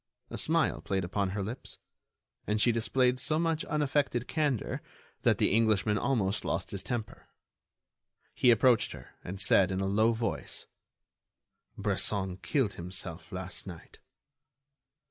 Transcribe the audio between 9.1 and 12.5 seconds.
and said, in a low voice: "Bresson